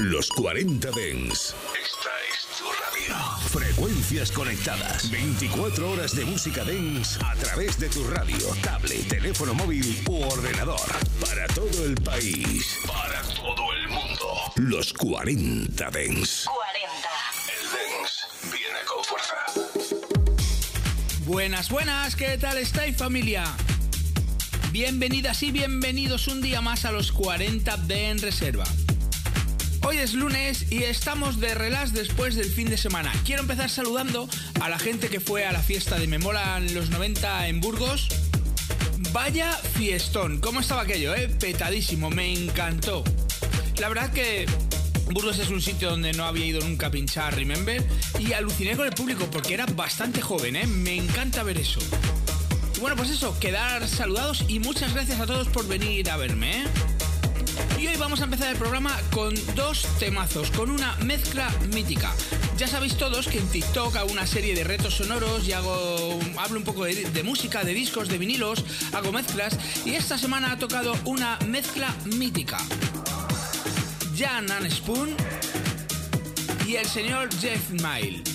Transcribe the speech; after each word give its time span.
Los 0.00 0.30
40 0.30 0.90
Dens. 0.92 1.54
Esta 1.74 2.10
es 2.32 2.56
tu 2.56 2.64
radio. 2.64 3.38
Frecuencias 3.50 4.32
conectadas. 4.32 5.10
24 5.10 5.90
horas 5.90 6.16
de 6.16 6.24
música 6.24 6.64
Dens 6.64 7.18
a 7.22 7.34
través 7.34 7.78
de 7.78 7.90
tu 7.90 8.02
radio, 8.04 8.38
tablet, 8.62 9.06
teléfono 9.08 9.52
móvil 9.52 10.02
u 10.08 10.22
ordenador. 10.22 10.80
Para 11.20 11.46
todo 11.48 11.84
el 11.84 11.96
país. 11.96 12.78
Para 12.86 13.20
todo 13.34 13.74
el 13.74 13.88
mundo. 13.90 14.52
Los 14.56 14.94
40 14.94 15.90
Dens. 15.90 16.46
40. 16.46 17.08
El 17.52 17.68
Dens 17.70 18.26
viene 18.50 18.78
con 18.86 19.04
fuerza. 19.04 19.34
Buenas, 21.26 21.68
buenas, 21.68 22.16
¿qué 22.16 22.38
tal 22.38 22.56
estáis 22.56 22.96
familia? 22.96 23.44
Bienvenidas 24.72 25.42
y 25.42 25.50
bienvenidos 25.50 26.26
un 26.28 26.40
día 26.40 26.62
más 26.62 26.86
a 26.86 26.90
los 26.90 27.12
40 27.12 27.76
de 27.76 28.08
En 28.08 28.18
Reserva. 28.18 28.64
Hoy 29.82 29.96
es 29.96 30.12
lunes 30.14 30.70
y 30.70 30.82
estamos 30.82 31.40
de 31.40 31.54
relax 31.54 31.92
después 31.92 32.34
del 32.34 32.50
fin 32.50 32.68
de 32.68 32.76
semana. 32.76 33.12
Quiero 33.24 33.42
empezar 33.42 33.70
saludando 33.70 34.28
a 34.60 34.68
la 34.68 34.78
gente 34.78 35.08
que 35.08 35.20
fue 35.20 35.46
a 35.46 35.52
la 35.52 35.62
fiesta 35.62 35.98
de 35.98 36.06
Memola 36.06 36.58
en 36.58 36.74
los 36.74 36.90
90 36.90 37.48
en 37.48 37.60
Burgos. 37.60 38.08
Vaya 39.12 39.52
fiestón, 39.52 40.38
¿cómo 40.40 40.60
estaba 40.60 40.82
aquello, 40.82 41.14
eh? 41.14 41.28
Petadísimo, 41.28 42.10
me 42.10 42.32
encantó. 42.32 43.04
La 43.78 43.88
verdad 43.88 44.12
que 44.12 44.46
Burgos 45.06 45.38
es 45.38 45.48
un 45.48 45.62
sitio 45.62 45.90
donde 45.90 46.12
no 46.12 46.24
había 46.24 46.44
ido 46.44 46.60
nunca 46.60 46.88
a 46.88 46.90
pinchar, 46.90 47.34
remember, 47.34 47.82
y 48.18 48.34
aluciné 48.34 48.76
con 48.76 48.86
el 48.86 48.92
público 48.92 49.28
porque 49.30 49.54
era 49.54 49.66
bastante 49.66 50.20
joven, 50.20 50.56
¿eh? 50.56 50.66
Me 50.66 50.94
encanta 50.94 51.42
ver 51.42 51.58
eso. 51.58 51.80
Bueno, 52.80 52.96
pues 52.96 53.10
eso, 53.10 53.38
quedar 53.40 53.88
saludados 53.88 54.44
y 54.46 54.58
muchas 54.58 54.92
gracias 54.92 55.20
a 55.20 55.26
todos 55.26 55.48
por 55.48 55.66
venir 55.66 56.10
a 56.10 56.16
verme, 56.16 56.62
¿eh? 56.62 56.64
Y 57.80 57.86
hoy 57.86 57.96
vamos 57.96 58.20
a 58.20 58.24
empezar 58.24 58.52
el 58.52 58.58
programa 58.58 58.94
con 59.10 59.34
dos 59.54 59.86
temazos, 59.98 60.50
con 60.50 60.70
una 60.70 60.94
mezcla 60.96 61.50
mítica. 61.72 62.12
Ya 62.58 62.68
sabéis 62.68 62.98
todos 62.98 63.26
que 63.26 63.38
en 63.38 63.48
TikTok 63.48 63.96
hago 63.96 64.12
una 64.12 64.26
serie 64.26 64.54
de 64.54 64.64
retos 64.64 64.96
sonoros 64.96 65.48
y 65.48 65.54
hago, 65.54 66.20
hablo 66.36 66.58
un 66.58 66.64
poco 66.64 66.84
de, 66.84 67.22
música, 67.24 67.64
de 67.64 67.72
discos, 67.72 68.08
de 68.08 68.18
vinilos, 68.18 68.62
hago 68.92 69.12
mezclas 69.12 69.56
y 69.86 69.94
esta 69.94 70.18
semana 70.18 70.52
ha 70.52 70.58
tocado 70.58 70.94
una 71.06 71.38
mezcla 71.46 71.94
mítica. 72.16 72.58
Jan 74.14 74.50
and 74.50 74.70
Spoon 74.70 75.16
y 76.66 76.76
el 76.76 76.86
señor 76.86 77.30
Jeff 77.40 77.70
Mile. 77.70 78.29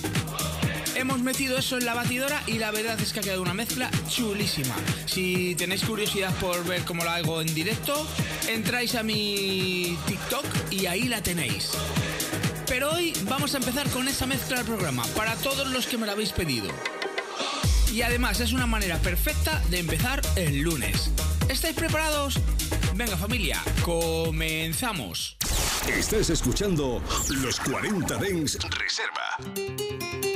Hemos 0.96 1.20
metido 1.20 1.58
eso 1.58 1.76
en 1.76 1.84
la 1.84 1.92
batidora 1.92 2.42
y 2.46 2.54
la 2.54 2.70
verdad 2.70 2.98
es 2.98 3.12
que 3.12 3.20
ha 3.20 3.22
quedado 3.22 3.42
una 3.42 3.52
mezcla 3.52 3.90
chulísima. 4.08 4.74
Si 5.04 5.54
tenéis 5.54 5.84
curiosidad 5.84 6.34
por 6.36 6.64
ver 6.64 6.84
cómo 6.86 7.04
la 7.04 7.16
hago 7.16 7.42
en 7.42 7.54
directo, 7.54 8.06
entráis 8.48 8.94
a 8.94 9.02
mi 9.02 9.98
TikTok 10.06 10.46
y 10.70 10.86
ahí 10.86 11.02
la 11.02 11.22
tenéis. 11.22 11.72
Pero 12.66 12.92
hoy 12.92 13.12
vamos 13.28 13.54
a 13.54 13.58
empezar 13.58 13.90
con 13.90 14.08
esa 14.08 14.24
mezcla 14.24 14.56
del 14.56 14.64
programa, 14.64 15.04
para 15.14 15.36
todos 15.36 15.68
los 15.68 15.86
que 15.86 15.98
me 15.98 16.06
la 16.06 16.12
habéis 16.12 16.32
pedido. 16.32 16.68
Y 17.92 18.00
además 18.00 18.40
es 18.40 18.54
una 18.54 18.66
manera 18.66 18.96
perfecta 18.96 19.62
de 19.68 19.80
empezar 19.80 20.22
el 20.36 20.60
lunes. 20.60 21.10
¿Estáis 21.50 21.76
preparados? 21.76 22.40
Venga 22.94 23.18
familia, 23.18 23.62
comenzamos. 23.82 25.36
Estás 25.86 26.30
escuchando 26.30 27.02
Los 27.28 27.60
40 27.60 28.16
Dens 28.16 28.58
Reserva. 28.70 30.35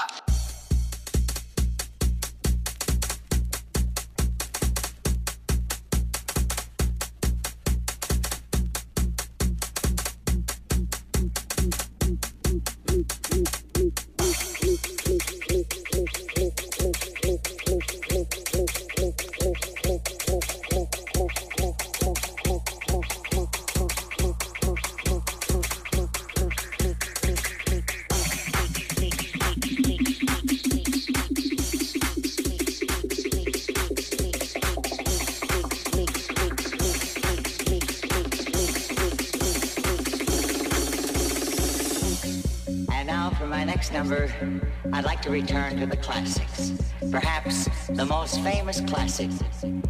Return 45.31 45.79
to 45.79 45.85
the 45.85 45.97
classics. 45.97 46.73
Perhaps 47.09 47.87
the 47.87 48.05
most 48.05 48.41
famous 48.41 48.81
classic 48.81 49.31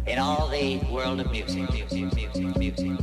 in 0.06 0.18
all 0.18 0.48
the 0.48 0.78
world 0.90 1.20
of 1.20 1.30
music. 1.32 1.70
music, 1.72 2.14
music, 2.14 2.58
music, 2.58 3.02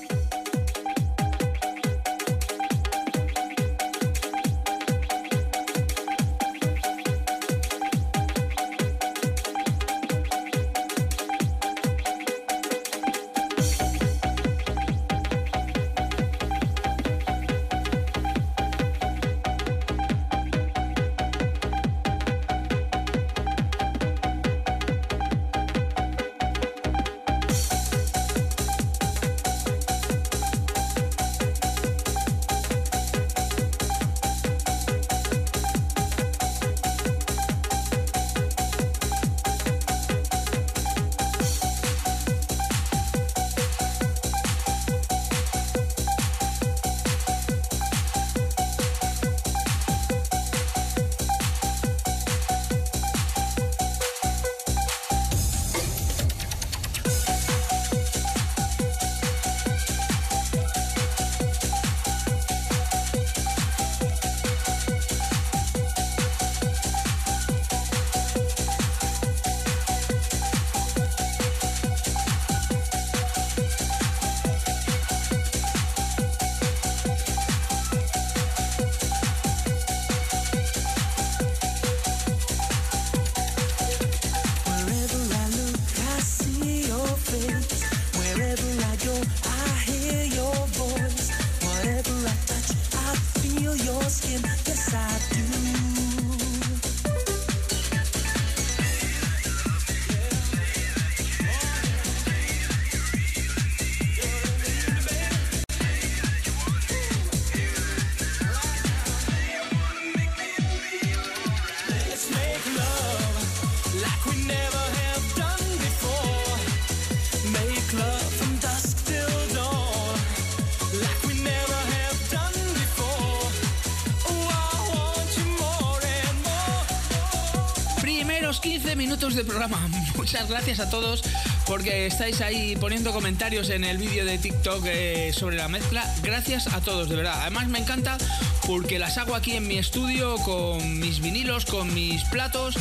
De 129.11 129.43
programa. 129.43 129.89
Muchas 130.15 130.47
gracias 130.47 130.79
a 130.79 130.89
todos 130.89 131.21
porque 131.67 132.05
estáis 132.05 132.39
ahí 132.39 132.77
poniendo 132.77 133.11
comentarios 133.11 133.69
en 133.69 133.83
el 133.83 133.97
vídeo 133.97 134.23
de 134.23 134.37
TikTok 134.37 134.85
eh, 134.85 135.33
sobre 135.33 135.57
la 135.57 135.67
mezcla. 135.67 136.09
Gracias 136.23 136.67
a 136.67 136.79
todos, 136.79 137.09
de 137.09 137.17
verdad. 137.17 137.41
Además 137.41 137.67
me 137.67 137.79
encanta 137.79 138.17
porque 138.65 138.99
las 138.99 139.17
hago 139.17 139.35
aquí 139.35 139.51
en 139.51 139.67
mi 139.67 139.77
estudio 139.77 140.37
con 140.37 140.97
mis 140.99 141.19
vinilos, 141.19 141.65
con 141.65 141.93
mis 141.93 142.23
platos. 142.23 142.75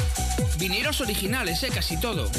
Vinilos 0.57 1.01
originales, 1.01 1.65
eh, 1.65 1.71
casi 1.75 1.99
todo. 1.99 2.31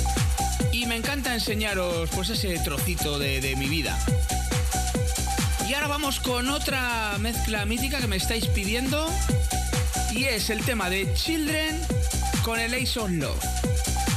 Y 0.72 0.86
me 0.86 0.96
encanta 0.96 1.34
enseñaros 1.34 2.10
pues 2.12 2.30
ese 2.30 2.58
trocito 2.60 3.20
de 3.20 3.56
mi 3.58 3.68
vida. 3.68 4.00
Y 5.68 5.74
ahora 5.74 5.88
vamos 5.88 6.22
con 6.22 6.50
otra 6.50 7.18
mezcla 7.20 7.66
mítica 7.66 8.00
que 8.00 8.08
me 8.08 8.16
estáis 8.16 8.48
pidiendo. 8.48 9.10
Y 10.12 10.24
es 10.24 10.50
el 10.50 10.64
tema 10.64 10.90
de 10.90 11.14
Children 11.14 11.91
con 12.44 12.60
el 12.60 12.74
Ace 12.74 13.00
of 13.00 13.10
Love 13.10 13.44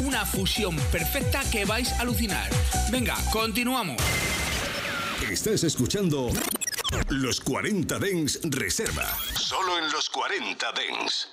una 0.00 0.26
fusión 0.26 0.76
perfecta 0.90 1.42
que 1.50 1.64
vais 1.64 1.92
a 1.92 2.00
alucinar. 2.00 2.50
Venga, 2.90 3.16
continuamos. 3.32 3.96
Estás 5.30 5.64
escuchando 5.64 6.30
Los 7.08 7.40
40 7.40 7.98
Dens 7.98 8.40
Reserva. 8.44 9.16
Solo 9.38 9.78
en 9.78 9.90
los 9.90 10.10
40 10.10 10.72
Dens. 10.72 11.28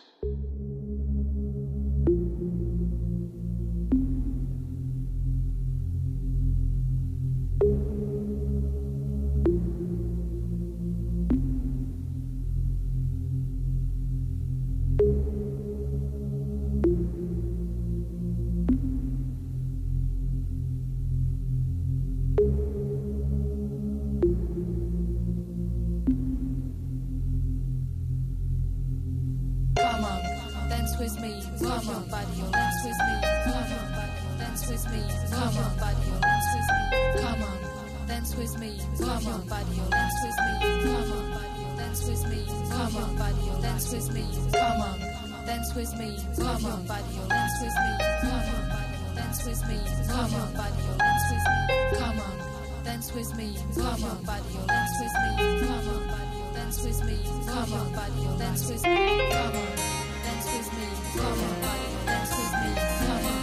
dance 49.44 49.60
with 49.60 49.70
me, 49.70 49.80
come 50.08 50.36
on, 50.36 50.54
buddy, 50.54 50.84
your 50.86 50.98
dance 50.98 51.26
with 51.32 51.46
me, 51.50 51.98
come 51.98 52.20
on, 52.20 52.84
dance 52.84 53.12
with 53.14 53.36
me, 53.36 53.58
come 53.74 54.04
on, 54.04 54.24
body, 54.24 54.54
your 54.54 54.68
dance 54.68 54.98
with 55.02 55.16
me, 55.18 55.58
come 55.58 55.90
on, 55.90 56.06
buddy, 56.06 56.38
your 56.38 56.54
dance 56.54 56.86
with 56.86 57.02
me, 57.06 57.18
come 57.50 57.74
on, 57.74 57.92
body, 57.92 58.22
your 58.22 58.38
dance 58.38 58.70
with 58.70 58.84
me, 58.86 59.18
come 59.34 59.58
on, 59.58 59.74
dance 60.22 60.46
with 60.46 60.70
me, 60.78 60.86
come 61.18 61.42
on, 61.42 61.58
body, 61.58 61.90
dance 62.06 62.34
with 62.38 62.54
me, 62.62 62.70
come 63.02 63.26
on, 63.26 63.42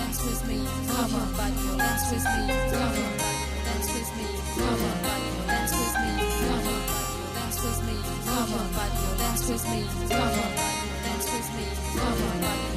dance 0.00 0.20
with 0.24 0.42
me, 0.48 0.58
come 0.88 1.12
on, 1.12 1.28
body, 1.36 1.76
dance 1.76 2.06
with 2.08 2.24
me, 2.24 2.46
come 2.72 2.96
on, 2.96 3.12
dance 3.68 3.88
with 3.92 4.10
me, 4.16 4.26
come 4.56 4.80
on, 4.80 4.96
body, 5.04 5.28
dance 5.44 5.72
with 5.76 5.96
me, 6.00 6.12
come 6.40 6.68
on, 6.72 6.80
dance 7.36 7.60
with 7.60 7.80
me, 7.84 7.96
come 8.24 8.48
on, 8.48 8.68
body, 8.72 9.04
dance 9.20 9.44
with 9.44 9.64
me, 9.68 9.80
come 10.08 10.24
on, 10.24 10.50
dance 11.04 11.28
with 11.28 11.48
me, 11.52 11.66
come 12.00 12.16
on, 12.16 12.40
body. 12.40 12.73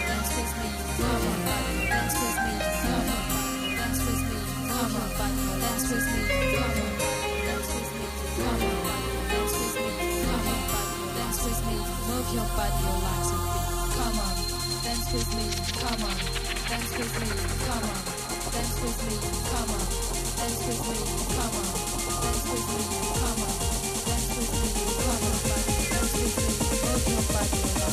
dance 0.07 0.31
with 0.35 0.51
me, 0.59 0.69
come 0.97 1.23
on, 1.23 1.47
dance 1.91 2.15
with 2.21 2.39
me. 2.39 2.84
Reserva. 4.95 5.25
Con 27.35 27.84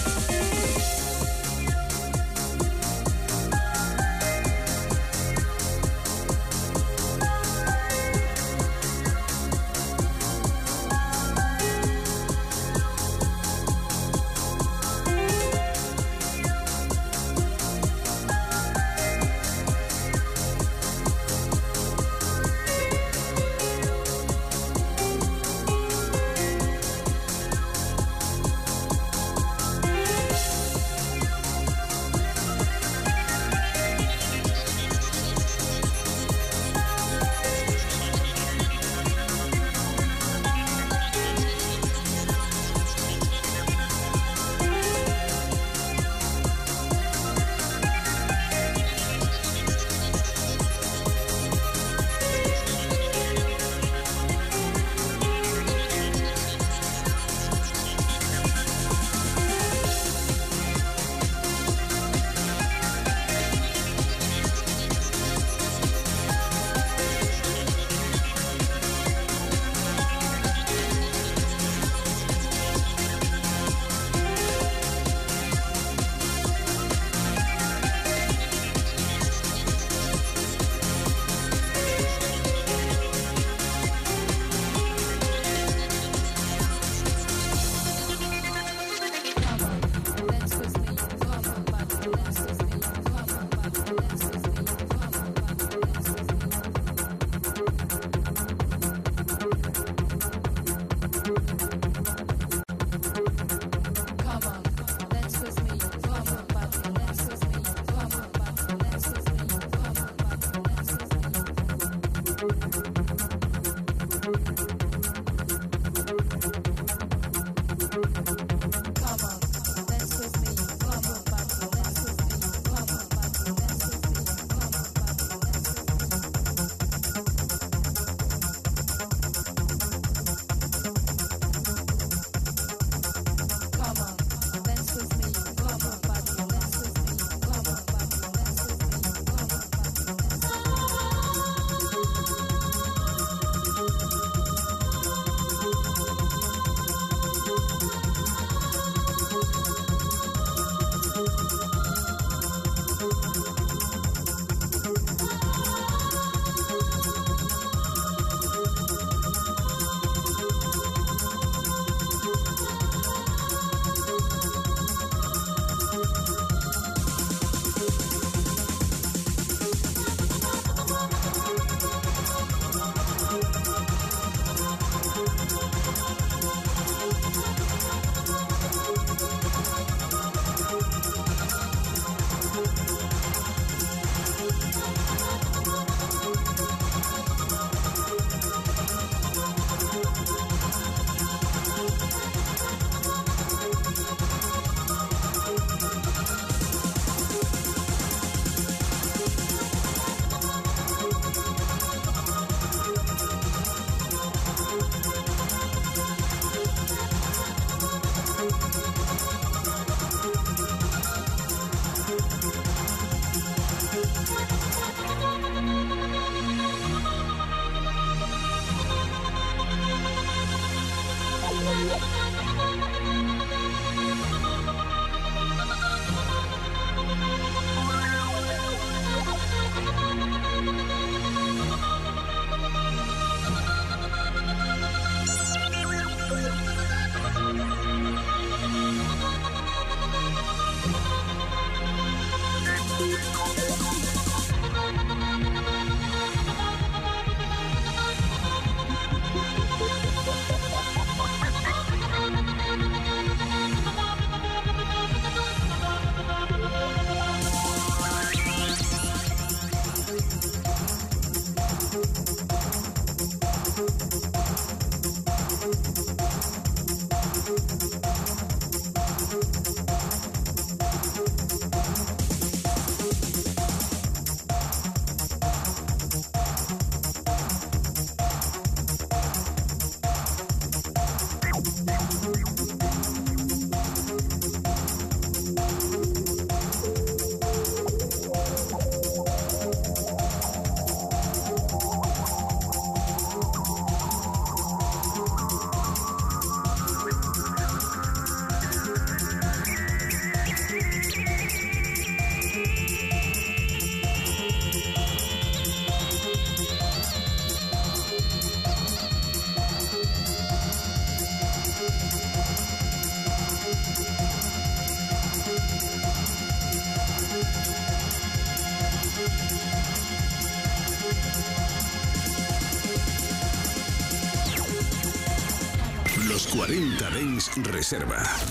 Abel 327.58 328.51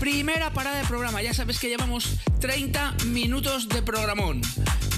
Primera 0.00 0.50
parada 0.54 0.78
de 0.78 0.86
programa, 0.86 1.20
ya 1.20 1.34
sabes 1.34 1.58
que 1.58 1.68
llevamos 1.68 2.14
30 2.40 2.94
minutos 3.08 3.68
de 3.68 3.82
programón. 3.82 4.40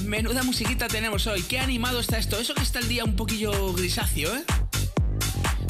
Menuda 0.04 0.44
musiquita 0.44 0.86
tenemos 0.86 1.26
hoy, 1.26 1.42
qué 1.42 1.58
animado 1.58 1.98
está 1.98 2.18
esto. 2.18 2.38
Eso 2.38 2.54
que 2.54 2.62
está 2.62 2.78
el 2.78 2.86
día 2.86 3.04
un 3.04 3.16
poquillo 3.16 3.72
grisáceo, 3.72 4.32
¿eh? 4.32 4.44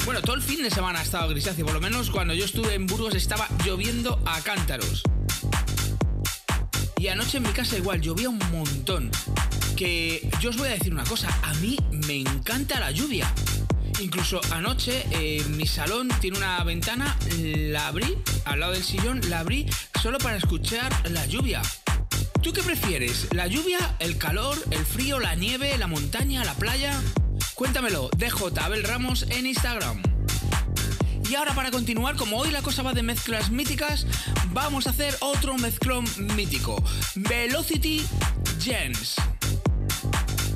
Bueno, 0.05 0.21
todo 0.21 0.35
el 0.35 0.43
fin 0.43 0.61
de 0.61 0.69
semana 0.69 0.99
ha 0.99 1.01
estado 1.01 1.29
grisáceo, 1.29 1.65
por 1.65 1.73
lo 1.73 1.81
menos 1.81 2.11
cuando 2.11 2.35
yo 2.35 2.45
estuve 2.45 2.75
en 2.75 2.85
Burgos 2.85 3.15
estaba 3.15 3.49
lloviendo 3.65 4.21
a 4.23 4.39
cántaros. 4.41 5.01
Y 6.97 7.07
anoche 7.07 7.37
en 7.37 7.43
mi 7.43 7.49
casa 7.49 7.75
igual, 7.75 8.01
llovía 8.01 8.29
un 8.29 8.39
montón. 8.51 9.09
Que 9.75 10.29
yo 10.41 10.51
os 10.51 10.57
voy 10.57 10.67
a 10.67 10.73
decir 10.73 10.93
una 10.93 11.05
cosa, 11.05 11.27
a 11.41 11.55
mí 11.55 11.75
me 11.91 12.17
encanta 12.17 12.79
la 12.79 12.91
lluvia. 12.91 13.33
Incluso 14.03 14.41
anoche 14.51 15.05
eh, 15.11 15.41
mi 15.51 15.65
salón 15.65 16.09
tiene 16.19 16.37
una 16.37 16.61
ventana, 16.65 17.17
la 17.39 17.87
abrí, 17.87 18.17
al 18.43 18.59
lado 18.59 18.73
del 18.73 18.83
sillón, 18.83 19.21
la 19.29 19.39
abrí 19.39 19.65
solo 20.01 20.17
para 20.17 20.35
escuchar 20.35 20.91
la 21.09 21.25
lluvia. 21.25 21.61
¿Tú 22.41 22.51
qué 22.51 22.61
prefieres? 22.61 23.29
¿La 23.31 23.47
lluvia, 23.47 23.95
el 23.99 24.17
calor, 24.17 24.57
el 24.71 24.85
frío, 24.85 25.21
la 25.21 25.35
nieve, 25.35 25.77
la 25.77 25.87
montaña, 25.87 26.43
la 26.43 26.53
playa? 26.53 27.01
Cuéntamelo, 27.55 28.09
DJ 28.17 28.59
Abel 28.59 28.83
Ramos 28.83 29.25
en 29.29 29.47
Instagram. 29.47 30.03
Y 31.29 31.35
ahora 31.35 31.55
para 31.55 31.71
continuar, 31.71 32.17
como 32.17 32.39
hoy 32.39 32.51
la 32.51 32.61
cosa 32.61 32.83
va 32.83 32.91
de 32.91 33.03
mezclas 33.03 33.51
míticas, 33.51 34.05
vamos 34.51 34.85
a 34.85 34.89
hacer 34.89 35.15
otro 35.21 35.57
mezclón 35.57 36.03
mítico. 36.35 36.83
Velocity 37.15 38.05
Gens. 38.59 39.15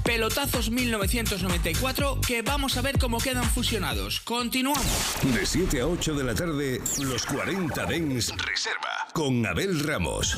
Pelotazos 0.07 0.71
1994 0.71 2.21
que 2.25 2.41
vamos 2.41 2.77
a 2.77 2.81
ver 2.81 2.97
cómo 2.97 3.17
quedan 3.17 3.43
fusionados. 3.43 4.21
Continuamos. 4.21 4.85
De 5.33 5.45
7 5.45 5.81
a 5.81 5.87
8 5.87 6.15
de 6.15 6.23
la 6.23 6.33
tarde, 6.33 6.81
los 7.01 7.25
40 7.25 7.85
Dens 7.85 8.33
Reserva 8.37 9.09
con 9.11 9.45
Abel 9.45 9.81
Ramos. 9.81 10.37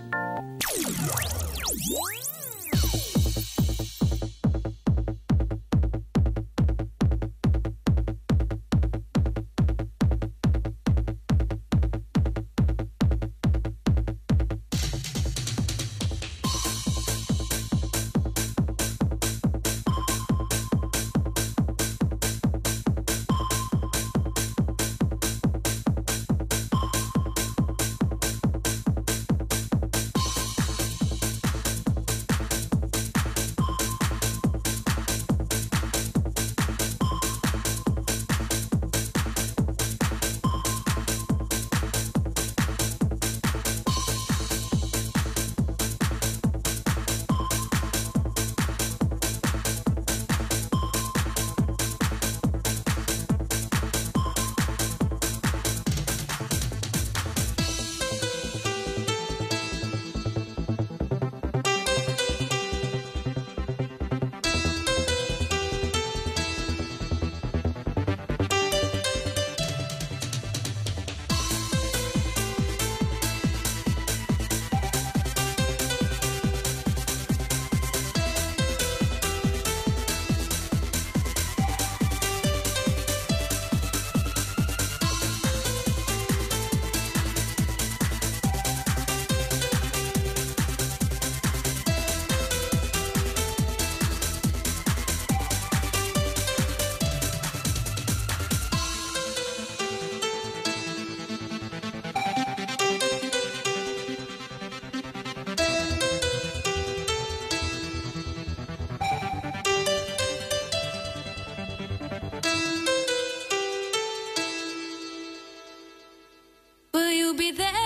be 117.41 117.49
there. 117.49 117.80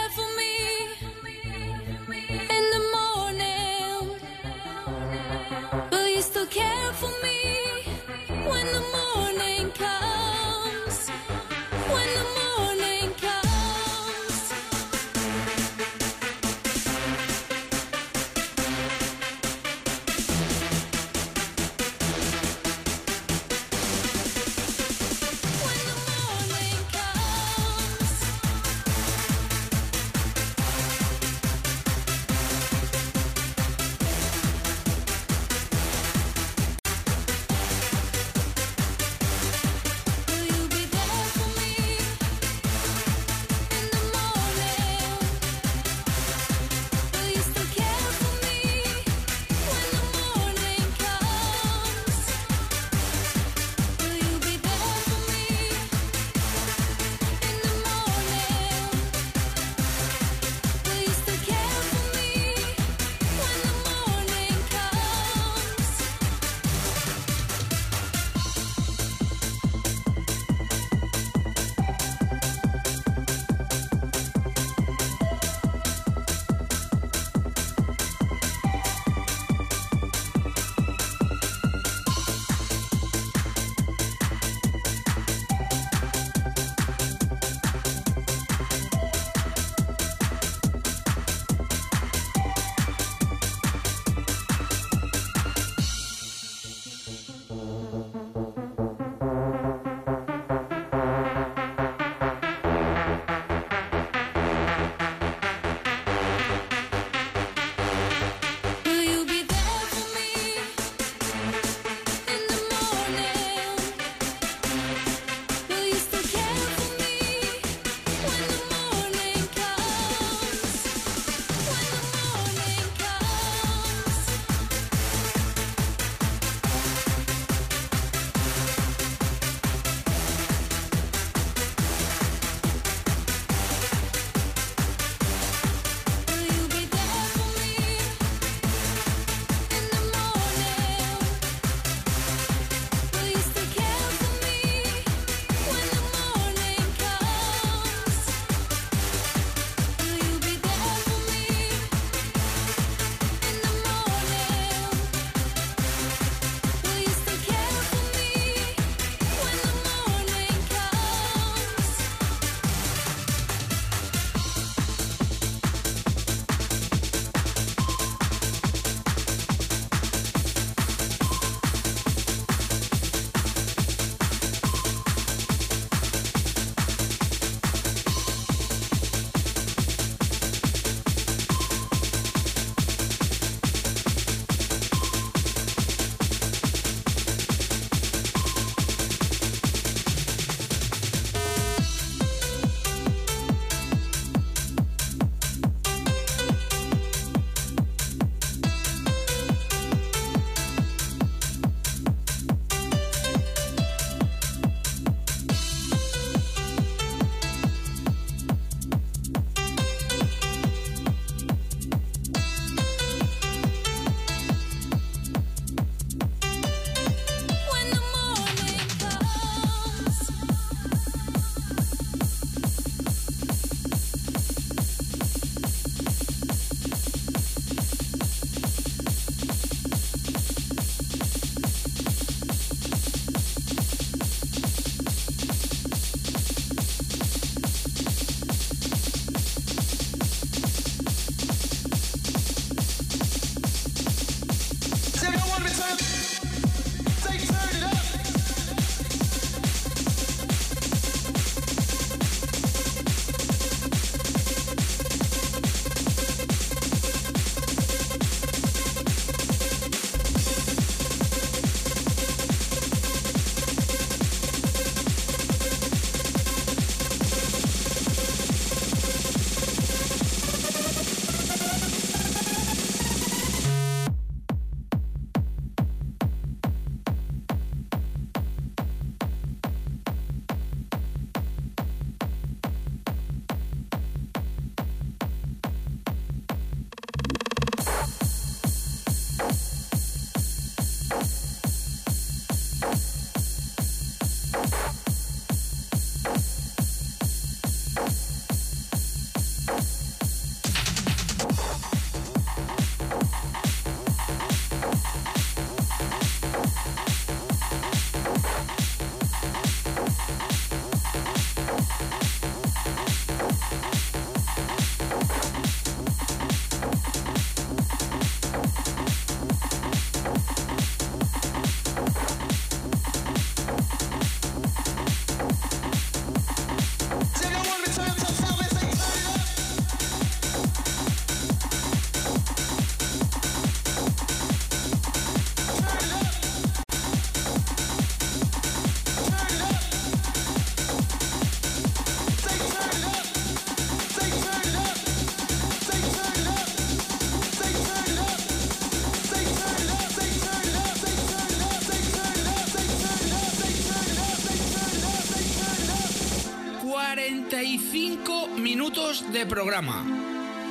De 358.96 359.46
programa. 359.46 360.06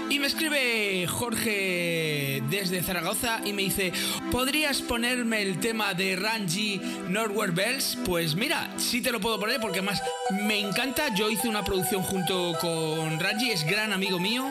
Y 0.08 0.18
me 0.18 0.28
escribe 0.28 1.06
Jorge 1.06 2.42
desde 2.48 2.82
Zaragoza 2.82 3.42
y 3.44 3.52
me 3.52 3.60
dice, 3.60 3.92
¿podrías 4.32 4.80
ponerme 4.80 5.42
el 5.42 5.60
tema 5.60 5.92
de 5.92 6.16
Ranji 6.16 6.80
Norway 7.10 7.50
Bells? 7.50 7.98
Pues 8.06 8.34
mira, 8.34 8.70
sí 8.78 9.02
te 9.02 9.12
lo 9.12 9.20
puedo 9.20 9.38
poner 9.38 9.60
porque 9.60 9.80
además 9.80 10.02
me 10.46 10.58
encanta. 10.58 11.14
Yo 11.14 11.28
hice 11.28 11.48
una 11.48 11.64
producción 11.64 12.02
junto 12.02 12.54
con 12.62 13.20
Ranji, 13.20 13.50
es 13.50 13.66
gran 13.66 13.92
amigo 13.92 14.18
mío. 14.18 14.50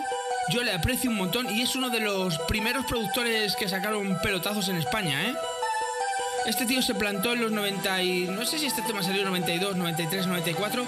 Yo 0.51 0.61
le 0.61 0.71
aprecio 0.71 1.09
un 1.09 1.17
montón 1.17 1.49
y 1.49 1.63
es 1.63 1.75
uno 1.75 1.89
de 1.89 1.99
los 1.99 2.37
primeros 2.47 2.85
productores 2.85 3.55
que 3.55 3.67
sacaron 3.67 4.19
pelotazos 4.21 4.69
en 4.69 4.75
España, 4.75 5.29
¿eh? 5.29 5.33
Este 6.45 6.67
tío 6.67 6.83
se 6.83 6.93
plantó 6.93 7.33
en 7.33 7.41
los 7.41 7.51
90 7.51 8.03
y... 8.03 8.25
No 8.25 8.45
sé 8.45 8.59
si 8.59 8.67
este 8.67 8.83
tema 8.83 9.01
salió 9.01 9.21
en 9.21 9.29
92, 9.29 9.77
93, 9.77 10.27
94 10.27 10.85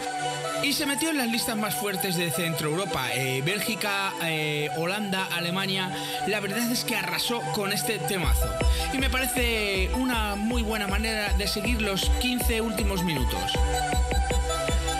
y 0.63 0.73
se 0.73 0.85
metió 0.85 1.09
en 1.09 1.17
las 1.17 1.27
listas 1.27 1.57
más 1.57 1.75
fuertes 1.75 2.15
de 2.15 2.31
Centro 2.31 2.69
Europa, 2.69 3.13
eh, 3.13 3.41
Bélgica, 3.45 4.13
eh, 4.23 4.69
Holanda, 4.77 5.27
Alemania. 5.31 5.91
La 6.27 6.39
verdad 6.39 6.71
es 6.71 6.83
que 6.83 6.95
arrasó 6.95 7.41
con 7.53 7.71
este 7.71 7.99
temazo. 7.99 8.47
Y 8.93 8.97
me 8.97 9.09
parece 9.09 9.89
una 9.95 10.35
muy 10.35 10.61
buena 10.61 10.87
manera 10.87 11.33
de 11.33 11.47
seguir 11.47 11.81
los 11.81 12.09
15 12.21 12.61
últimos 12.61 13.03
minutos. 13.03 13.51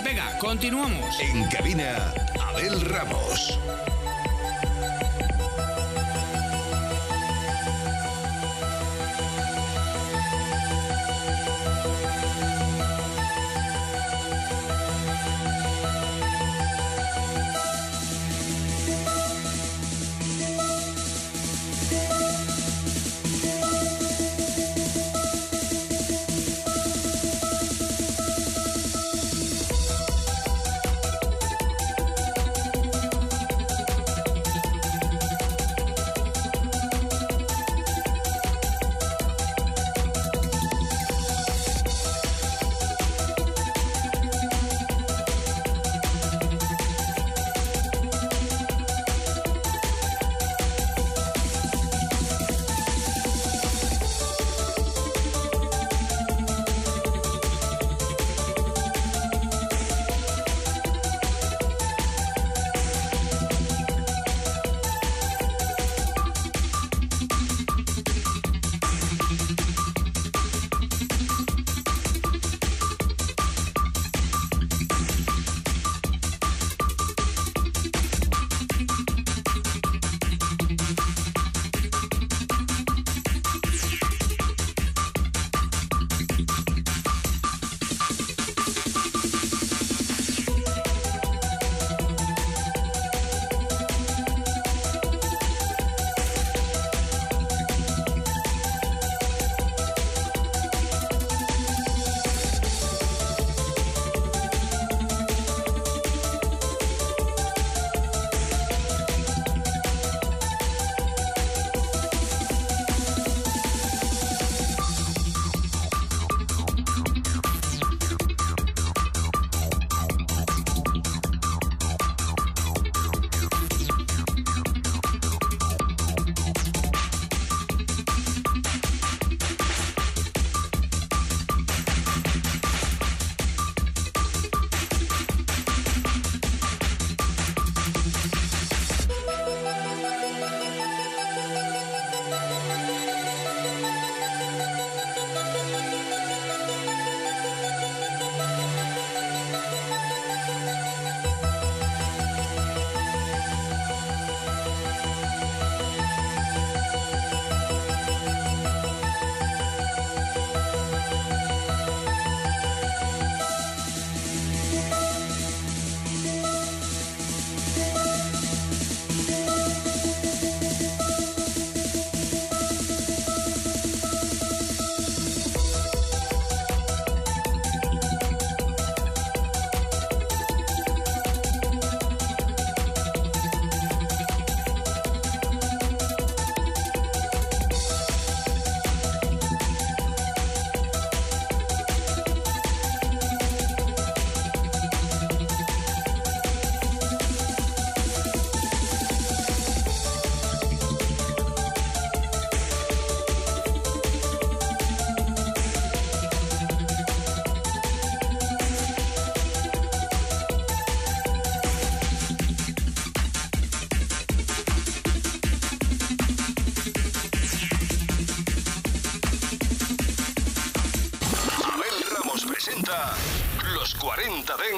Venga, 0.04 0.38
continuamos. 0.38 1.18
En 1.20 1.44
cabina, 1.48 2.12
Abel 2.40 2.80
Ramos. 2.82 3.58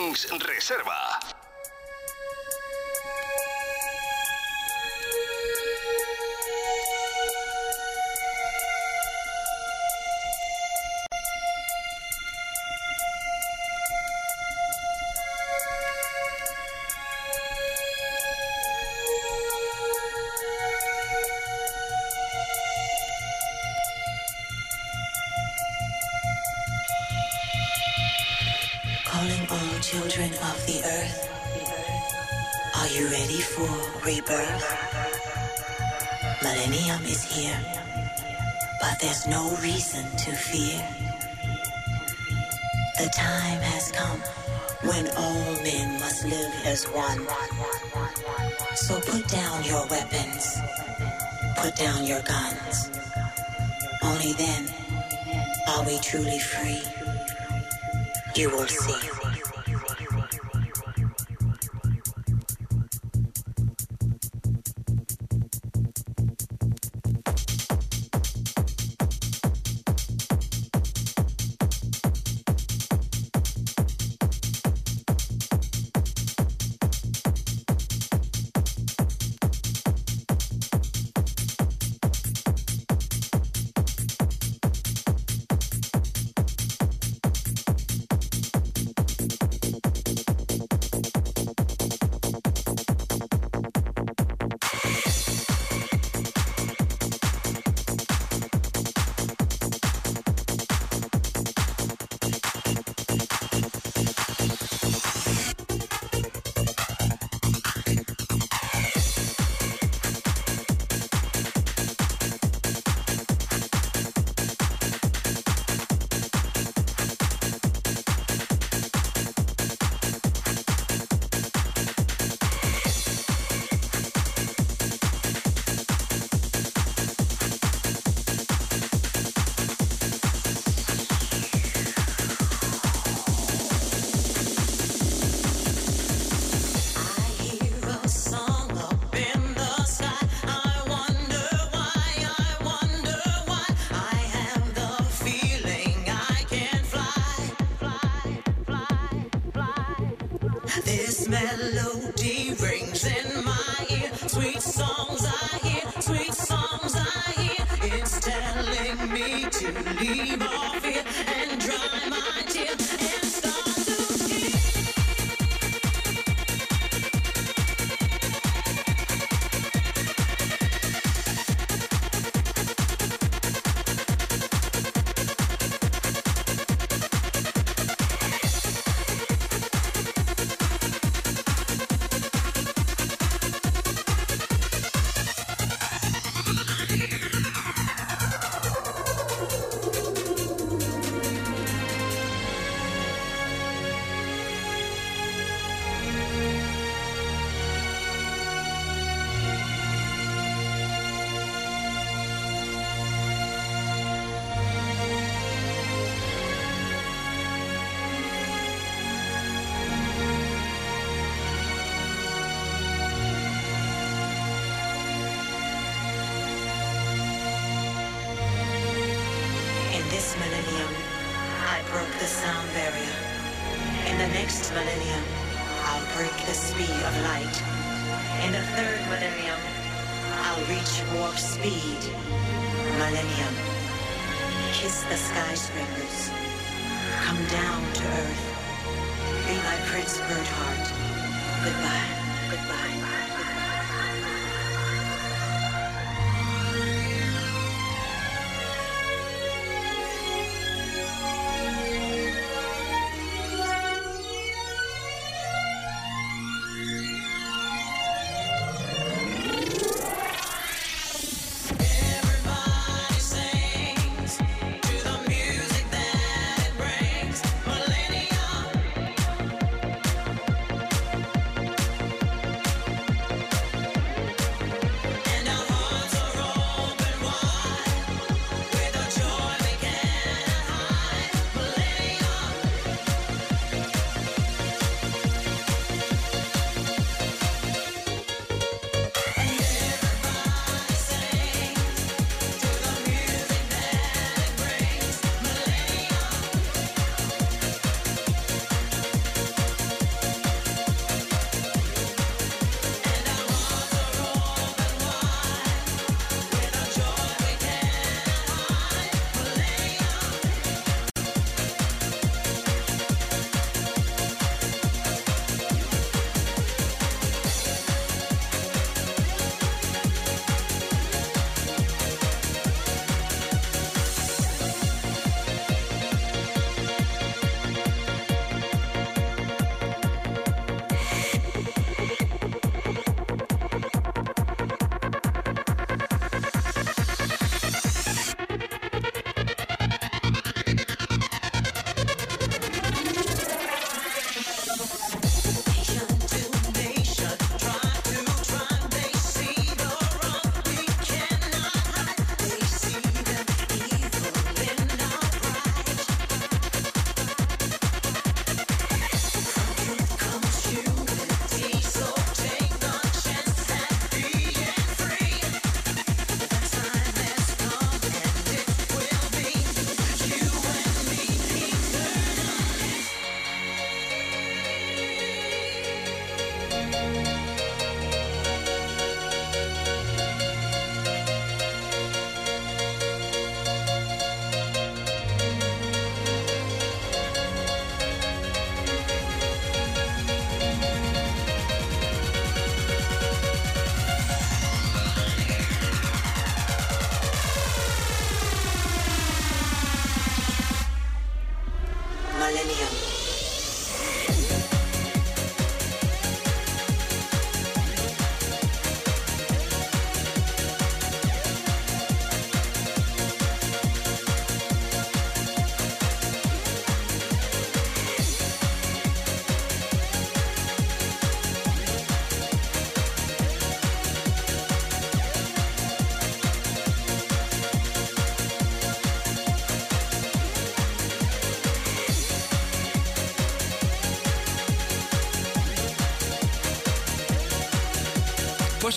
40 0.08 0.28
Dens 0.30 0.42
Reserva. 0.46 0.97
Reason 39.98 40.18
to 40.18 40.32
fear. 40.32 40.88
The 42.98 43.08
time 43.10 43.60
has 43.60 43.90
come 43.92 44.20
when 44.82 45.08
all 45.16 45.62
men 45.62 46.00
must 46.00 46.24
live 46.24 46.52
as 46.64 46.84
one. 46.86 47.26
So 48.74 49.00
put 49.00 49.26
down 49.28 49.64
your 49.64 49.86
weapons, 49.88 50.58
put 51.56 51.76
down 51.76 52.06
your 52.06 52.22
guns. 52.22 52.90
Only 54.02 54.32
then 54.34 54.68
are 55.68 55.84
we 55.84 55.98
truly 55.98 56.38
free. 56.38 56.82
You 58.34 58.50
will 58.50 58.66
see. 58.66 59.17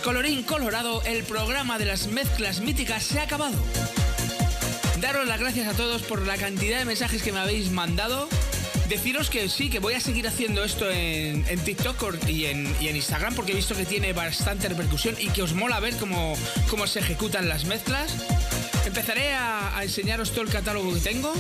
Colorín 0.04 0.41
colorado, 0.41 1.04
el 1.04 1.24
programa 1.24 1.78
de 1.78 1.86
las 1.86 2.08
mezclas 2.08 2.60
míticas 2.60 3.04
se 3.04 3.20
ha 3.20 3.24
acabado. 3.24 3.56
Daros 4.99 5.28
las 5.28 5.39
gracias 5.39 5.68
a 5.68 5.74
todos 5.74 6.02
por 6.02 6.26
la 6.26 6.38
cantidad 6.38 6.80
de 6.80 6.86
mensajes 6.86 7.22
que 7.22 7.32
me 7.32 7.39
habéis 7.39 7.70
mandado. 7.70 8.28
Deciros 8.89 9.30
que 9.30 9.47
sí, 9.47 9.70
que 9.70 9.78
voy 9.78 9.93
a 9.93 9.99
seguir 9.99 10.28
haciendo 10.28 10.64
esto 10.64 10.89
en, 10.89 11.43
TikTok 11.64 12.28
y 12.28 12.45
en, 12.45 12.76
y 12.82 12.88
en 12.88 12.95
Instagram 12.95 13.36
porque 13.36 13.52
he 13.52 13.56
visto 13.56 13.76
que 13.76 13.86
tiene 13.86 14.12
bastante 14.12 14.70
repercusión 14.70 15.16
y 15.20 15.30
que 15.30 15.43
os 15.43 15.54
mola 15.54 15.80
ver 15.80 15.95
cómo, 15.97 16.36
cómo 16.70 16.88
se 16.88 16.99
ejecutan 16.99 17.47
las 17.47 17.66
mezclas. 17.66 18.16
Empezaré 18.86 19.34
a, 19.34 19.78
a 19.78 19.84
enseñaros 19.84 20.32
todo 20.32 20.41
el 20.41 20.49
catálogo 20.49 20.93
que 20.95 20.99
tengo. 20.99 21.32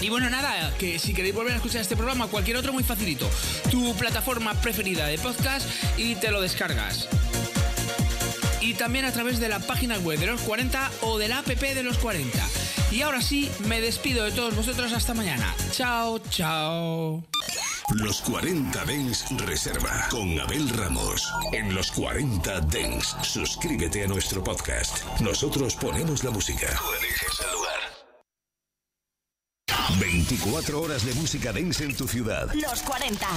Y 0.00 0.08
bueno, 0.08 0.28
nada, 0.28 0.74
que 0.76 0.98
si 0.98 1.14
queréis 1.14 1.34
volver 1.34 1.52
a 1.52 1.56
escuchar 1.56 1.80
este 1.80 1.96
programa 1.96 2.24
o 2.24 2.28
cualquier 2.28 2.56
otro, 2.56 2.72
muy 2.72 2.82
facilito. 2.82 3.30
Tu 3.70 3.94
plataforma 3.94 4.54
preferida 4.60 5.06
de 5.06 5.18
podcast 5.18 5.66
y 5.96 6.16
te 6.16 6.30
lo 6.30 6.42
descargas. 6.42 7.08
Y 8.64 8.72
también 8.72 9.04
a 9.04 9.12
través 9.12 9.40
de 9.40 9.50
la 9.50 9.58
página 9.58 9.98
web 9.98 10.18
de 10.18 10.26
los 10.26 10.40
40 10.40 10.90
o 11.02 11.18
de 11.18 11.28
la 11.28 11.40
app 11.40 11.46
de 11.46 11.82
los 11.82 11.98
40. 11.98 12.38
Y 12.90 13.02
ahora 13.02 13.20
sí, 13.20 13.50
me 13.66 13.82
despido 13.82 14.24
de 14.24 14.32
todos 14.32 14.56
vosotros 14.56 14.90
hasta 14.94 15.12
mañana. 15.12 15.54
Chao, 15.70 16.18
chao. 16.30 17.22
Los 17.90 18.22
40 18.22 18.84
Dens 18.86 19.26
Reserva 19.36 20.08
con 20.10 20.40
Abel 20.40 20.66
Ramos. 20.70 21.30
En 21.52 21.74
los 21.74 21.90
40 21.90 22.60
Dens, 22.62 23.14
suscríbete 23.20 24.04
a 24.04 24.06
nuestro 24.06 24.42
podcast. 24.42 25.04
Nosotros 25.20 25.74
ponemos 25.74 26.24
la 26.24 26.30
música. 26.30 26.66
Tú 26.68 26.84
eliges 26.98 27.40
el 27.44 27.52
lugar. 27.52 27.80
24 30.00 30.80
horas 30.80 31.04
de 31.04 31.12
música 31.14 31.52
dance 31.52 31.84
en 31.84 31.94
tu 31.94 32.08
ciudad. 32.08 32.50
Los 32.54 32.80
40. 32.80 33.28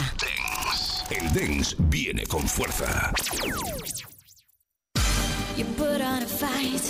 El 1.10 1.34
dance 1.34 1.76
viene 1.80 2.26
con 2.26 2.48
fuerza. 2.48 3.12
You 5.58 5.66
put 5.66 6.02
on 6.02 6.22
a 6.22 6.28
fight, 6.28 6.86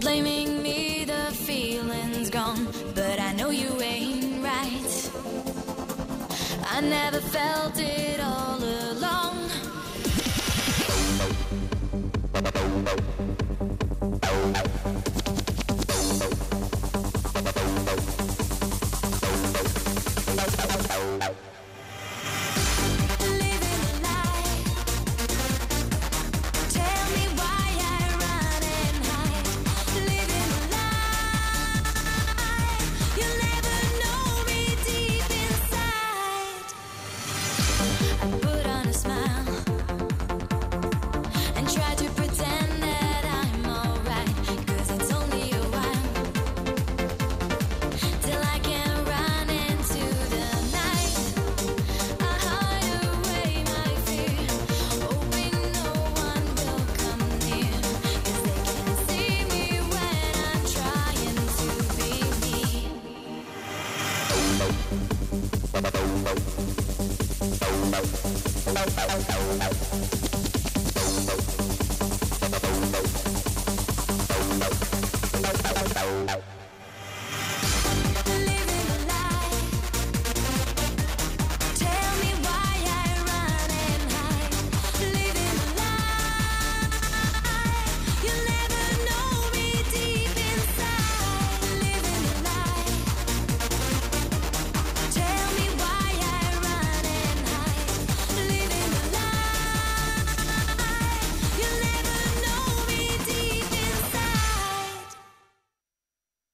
blaming 0.00 0.62
me, 0.62 1.04
the 1.04 1.30
feeling's 1.34 2.30
gone, 2.30 2.66
but 2.94 3.20
I 3.20 3.34
know 3.34 3.50
you 3.50 3.70
ain't 3.82 4.42
right. 4.42 5.10
I 6.70 6.80
never 6.80 7.20
felt 7.20 7.78
it 7.78 8.07